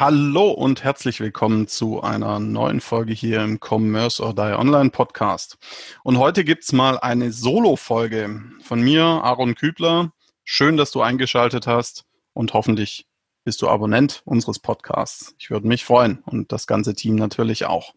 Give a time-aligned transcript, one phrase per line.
[0.00, 5.58] Hallo und herzlich willkommen zu einer neuen Folge hier im Commerce or Die Online Podcast.
[6.04, 10.12] Und heute gibt's mal eine Solo-Folge von mir, Aaron Kübler.
[10.44, 13.08] Schön, dass du eingeschaltet hast und hoffentlich
[13.42, 15.34] bist du Abonnent unseres Podcasts.
[15.36, 17.92] Ich würde mich freuen und das ganze Team natürlich auch.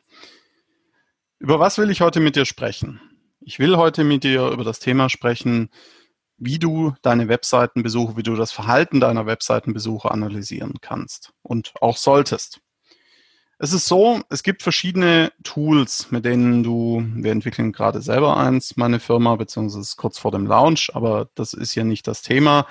[1.37, 2.99] Über was will ich heute mit dir sprechen?
[3.41, 5.69] Ich will heute mit dir über das Thema sprechen,
[6.41, 12.59] wie du deine Webseitenbesuche, wie du das Verhalten deiner Webseitenbesuche analysieren kannst und auch solltest.
[13.59, 18.75] Es ist so, es gibt verschiedene Tools, mit denen du, wir entwickeln gerade selber eins,
[18.75, 22.65] meine Firma, beziehungsweise kurz vor dem Launch, aber das ist ja nicht das Thema,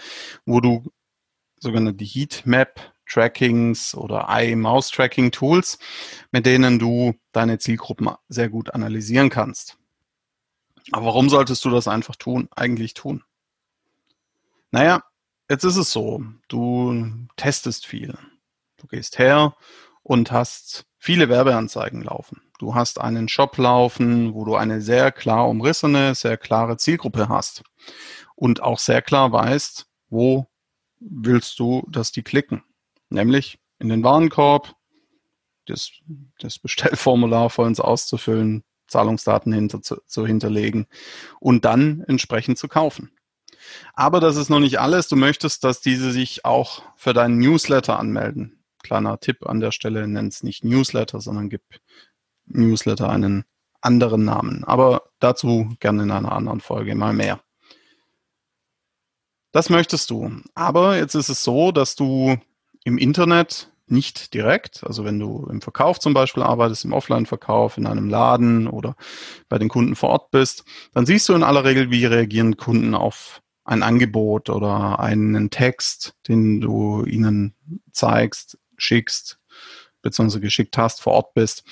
[0.45, 0.83] wo du
[1.61, 5.79] sogenannte Heatmap Trackings oder Eye-Mouse-Tracking Tools,
[6.33, 9.77] mit denen du deine Zielgruppen sehr gut analysieren kannst.
[10.91, 13.23] Aber warum solltest du das einfach tun, eigentlich tun?
[14.73, 15.03] Naja,
[15.49, 18.17] jetzt ist es so, du testest viel.
[18.77, 19.57] Du gehst her
[20.03, 22.43] und hast viele Werbeanzeigen laufen.
[22.59, 27.63] Du hast einen Shop laufen, wo du eine sehr klar umrissene, sehr klare Zielgruppe hast
[28.37, 30.47] und auch sehr klar weißt, wo
[31.01, 32.63] willst du, dass die klicken.
[33.09, 34.75] Nämlich in den Warenkorb,
[35.67, 35.91] das,
[36.39, 40.87] das Bestellformular vollends auszufüllen, Zahlungsdaten hinter, zu, zu hinterlegen
[41.41, 43.11] und dann entsprechend zu kaufen.
[43.95, 45.09] Aber das ist noch nicht alles.
[45.09, 48.65] Du möchtest, dass diese sich auch für deinen Newsletter anmelden.
[48.83, 51.63] Kleiner Tipp an der Stelle, nenn es nicht Newsletter, sondern gib
[52.47, 53.45] Newsletter einen
[53.81, 54.65] anderen Namen.
[54.65, 57.41] Aber dazu gerne in einer anderen Folge mal mehr.
[59.53, 60.31] Das möchtest du.
[60.55, 62.37] Aber jetzt ist es so, dass du
[62.85, 67.87] im Internet nicht direkt, also wenn du im Verkauf zum Beispiel arbeitest, im Offline-Verkauf, in
[67.87, 68.95] einem Laden oder
[69.49, 70.65] bei den Kunden vor Ort bist,
[70.95, 76.15] dann siehst du in aller Regel, wie reagieren Kunden auf ein Angebot oder einen Text,
[76.27, 77.55] den du ihnen
[77.93, 79.39] zeigst, schickst,
[80.03, 81.63] beziehungsweise geschickt hast, vor Ort bist.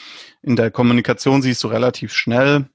[0.40, 2.68] In der Kommunikation siehst du relativ schnell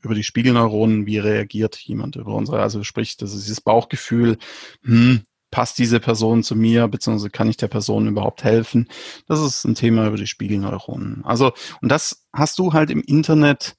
[0.00, 4.38] über die Spiegelneuronen, wie reagiert jemand über unsere, also sprich, das ist dieses Bauchgefühl,
[4.82, 8.88] hm, passt diese Person zu mir, beziehungsweise kann ich der Person überhaupt helfen?
[9.26, 11.24] Das ist ein Thema über die Spiegelneuronen.
[11.24, 11.52] Also,
[11.82, 13.76] und das hast du halt im Internet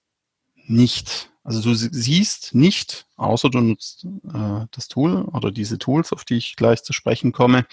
[0.68, 1.32] nicht.
[1.48, 6.36] Also du siehst nicht, außer du nutzt äh, das Tool oder diese Tools, auf die
[6.36, 7.66] ich gleich zu sprechen komme,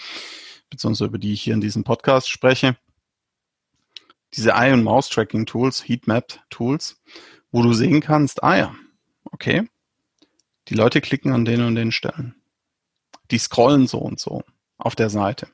[0.69, 2.77] beziehungsweise über die ich hier in diesem Podcast spreche,
[4.33, 7.01] diese Eye- und Mouse-Tracking-Tools, Heatmap-Tools,
[7.51, 8.75] wo du sehen kannst, ah ja,
[9.25, 9.67] okay,
[10.69, 12.33] die Leute klicken an den und den Stellen.
[13.29, 14.45] Die scrollen so und so
[14.77, 15.49] auf der Seite.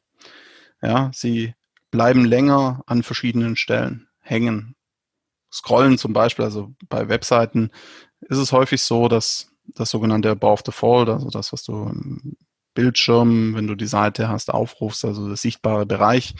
[0.83, 1.55] Ja, sie
[1.89, 4.75] bleiben länger an verschiedenen Stellen hängen.
[5.51, 7.71] Scrollen zum Beispiel, also bei Webseiten
[8.31, 12.37] ist es häufig so, dass das sogenannte Above the Fold, also das, was du im
[12.73, 16.33] Bildschirm, wenn du die Seite hast, aufrufst, also der sichtbare Bereich,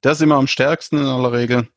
[0.00, 1.68] das ist immer am stärksten in aller Regel.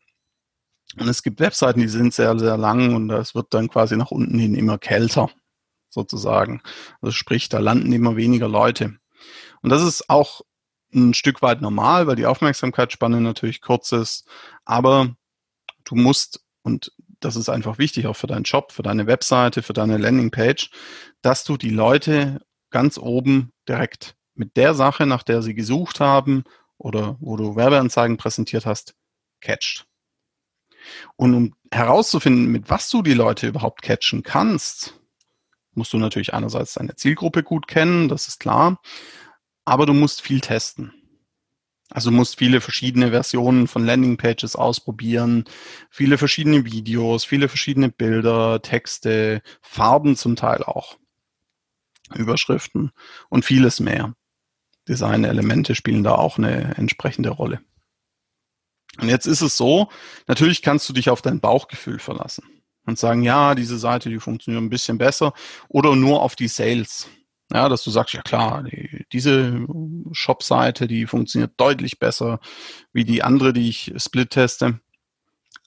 [0.97, 4.11] Und es gibt Webseiten, die sind sehr, sehr lang und das wird dann quasi nach
[4.11, 5.29] unten hin immer kälter,
[5.89, 6.61] sozusagen.
[7.01, 8.97] Also sprich, da landen immer weniger Leute.
[9.61, 10.41] Und das ist auch
[10.93, 14.25] ein Stück weit normal, weil die Aufmerksamkeitsspanne natürlich kurz ist.
[14.63, 15.15] Aber
[15.83, 19.73] du musst, und das ist einfach wichtig, auch für deinen Job, für deine Webseite, für
[19.73, 20.69] deine Landingpage,
[21.21, 26.43] dass du die Leute ganz oben direkt mit der Sache, nach der sie gesucht haben
[26.77, 28.95] oder wo du Werbeanzeigen präsentiert hast,
[29.41, 29.85] catcht.
[31.15, 34.99] Und um herauszufinden, mit was du die Leute überhaupt catchen kannst,
[35.73, 38.79] musst du natürlich einerseits deine Zielgruppe gut kennen, das ist klar,
[39.65, 40.93] aber du musst viel testen.
[41.89, 45.45] Also musst viele verschiedene Versionen von Landingpages ausprobieren,
[45.89, 50.97] viele verschiedene Videos, viele verschiedene Bilder, Texte, Farben zum Teil auch,
[52.13, 52.91] Überschriften
[53.29, 54.13] und vieles mehr.
[54.87, 57.61] Designelemente spielen da auch eine entsprechende Rolle.
[58.99, 59.89] Und jetzt ist es so,
[60.27, 62.43] natürlich kannst du dich auf dein Bauchgefühl verlassen
[62.85, 65.33] und sagen, ja, diese Seite, die funktioniert ein bisschen besser
[65.67, 67.07] oder nur auf die Sales.
[67.51, 69.65] Ja, dass du sagst, ja klar, die, diese
[70.13, 72.39] Shop-Seite, die funktioniert deutlich besser
[72.93, 74.79] wie die andere, die ich split teste.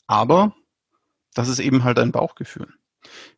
[0.06, 0.54] Aber
[1.34, 2.68] das ist eben halt ein Bauchgefühl.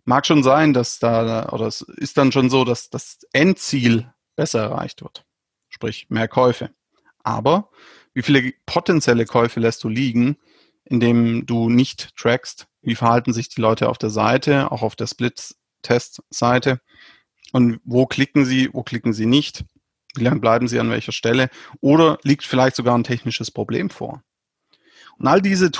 [0.04, 4.62] Mag schon sein, dass da, oder es ist dann schon so, dass das Endziel besser
[4.62, 5.24] erreicht wird.
[5.68, 6.70] Sprich, mehr Käufe.
[7.22, 7.70] Aber
[8.14, 10.36] wie viele potenzielle Käufe lässt du liegen,
[10.84, 15.06] indem du nicht trackst, wie verhalten sich die Leute auf der Seite, auch auf der
[15.06, 16.80] Split-Test-Seite
[17.52, 19.64] und wo klicken sie, wo klicken sie nicht,
[20.16, 21.48] wie lange bleiben sie an welcher Stelle
[21.80, 24.22] oder liegt vielleicht sogar ein technisches Problem vor.
[25.18, 25.70] Und all diese,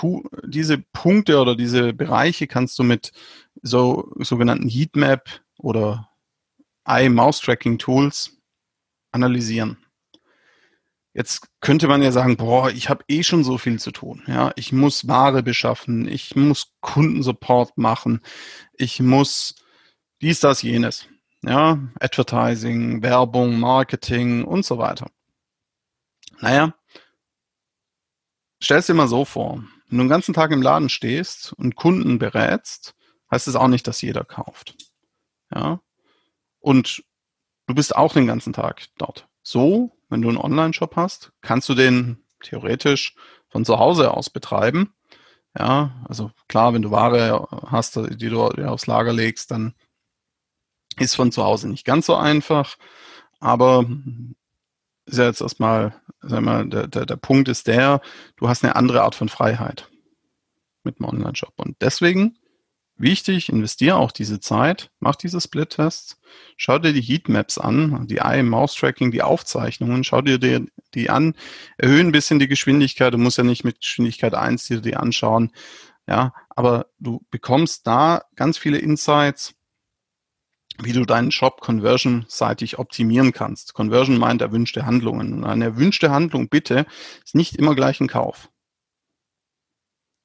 [0.45, 3.13] diese Punkte oder diese Bereiche kannst du mit
[3.63, 6.09] so sogenannten Heatmap oder
[6.85, 8.37] Eye-Mouse-Tracking-Tools
[9.13, 9.79] analysieren.
[11.15, 14.23] Jetzt könnte man ja sagen, boah, ich habe eh schon so viel zu tun.
[14.27, 18.23] Ja, ich muss Ware beschaffen, ich muss Kundensupport machen,
[18.73, 19.57] ich muss
[20.23, 21.07] dies, das, jenes.
[21.45, 25.11] Ja, Advertising, Werbung, Marketing und so weiter.
[26.41, 26.75] Naja,
[28.61, 29.65] stell's dir mal so vor.
[29.89, 32.95] Wenn du den ganzen Tag im Laden stehst und Kunden berätst,
[33.31, 34.77] heißt es auch nicht, dass jeder kauft.
[35.55, 35.81] Ja.
[36.61, 37.03] Und
[37.67, 39.29] du bist auch den ganzen Tag dort.
[39.43, 43.15] So wenn du einen Online-Shop hast, kannst du den theoretisch
[43.49, 44.95] von zu Hause aus betreiben.
[45.59, 49.75] Ja, also klar, wenn du Ware hast, die du aufs Lager legst, dann
[51.01, 52.77] ist von zu Hause nicht ganz so einfach.
[53.41, 53.85] Aber
[55.07, 58.01] ist ja jetzt erstmal, sag mal, der, der, der Punkt ist der,
[58.37, 59.89] du hast eine andere Art von Freiheit
[60.85, 61.55] mit dem Online-Shop.
[61.57, 62.37] Und deswegen
[63.03, 66.21] Wichtig, investiere auch diese Zeit, mach diese Split-Tests,
[66.57, 71.35] schau dir die Heatmaps an, die Eye-Mouse-Tracking, die Aufzeichnungen, schau dir die, die an,
[71.79, 75.51] erhöhe ein bisschen die Geschwindigkeit, du musst ja nicht mit Geschwindigkeit 1 dir die anschauen,
[76.07, 79.55] ja, aber du bekommst da ganz viele Insights,
[80.85, 83.75] wie du deinen Shop conversion-seitig optimieren kannst.
[83.75, 85.45] Conversion meint erwünschte Handlungen.
[85.45, 86.87] Eine erwünschte Handlung, bitte,
[87.25, 88.49] ist nicht immer gleich ein Kauf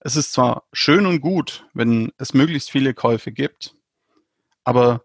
[0.08, 3.76] es ist zwar schön und gut, wenn es möglichst viele Käufe gibt,
[4.64, 5.04] aber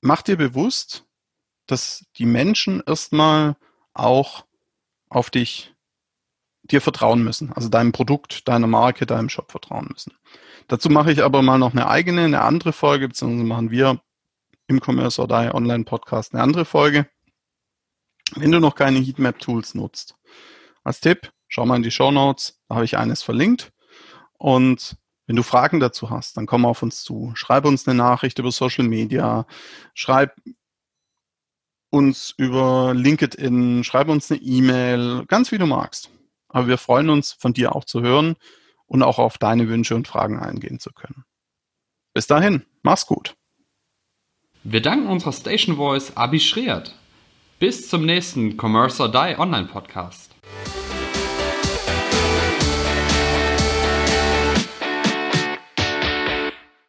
[0.00, 1.04] mach dir bewusst,
[1.66, 3.56] dass die Menschen erstmal
[3.92, 4.46] auch
[5.10, 5.74] auf dich,
[6.62, 10.14] dir vertrauen müssen, also deinem Produkt, deiner Marke, deinem Shop vertrauen müssen.
[10.66, 14.02] Dazu mache ich aber mal noch eine eigene, eine andere Folge, beziehungsweise machen wir
[14.68, 17.08] im Commerce or Die Online Podcast eine andere Folge.
[18.36, 20.14] Wenn du noch keine Heatmap Tools nutzt.
[20.84, 23.72] Als Tipp, schau mal in die Show Notes, da habe ich eines verlinkt.
[24.34, 27.32] Und wenn du Fragen dazu hast, dann komm auf uns zu.
[27.34, 29.46] Schreib uns eine Nachricht über Social Media,
[29.94, 30.36] schreib
[31.90, 36.10] uns über LinkedIn, schreib uns eine E-Mail, ganz wie du magst.
[36.48, 38.36] Aber wir freuen uns, von dir auch zu hören
[38.86, 41.24] und auch auf deine Wünsche und Fragen eingehen zu können.
[42.12, 43.37] Bis dahin, mach's gut.
[44.70, 46.94] Wir danken unserer Station Voice Abi Schreert.
[47.58, 50.34] Bis zum nächsten Commerce or Die Online Podcast.